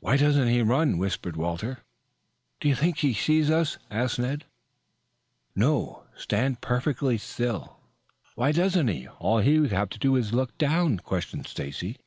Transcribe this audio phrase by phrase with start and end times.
[0.00, 1.84] "Why doesn't he run?" whispered Walter.
[2.58, 4.46] "Do you think he sees us?" asked Ned.
[5.54, 6.02] "No.
[6.16, 7.78] Stand perfectly still."
[8.34, 9.06] "Why doesn't he?
[9.20, 11.98] All he would have to do would be to look down?" questioned Stacy.